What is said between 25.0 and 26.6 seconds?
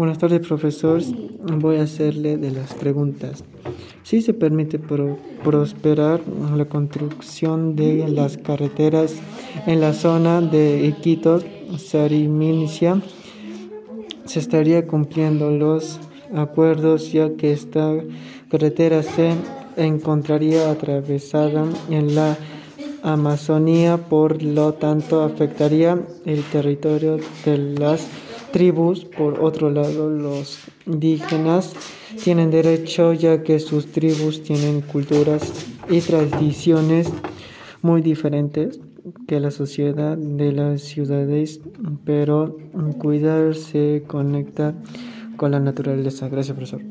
afectaría el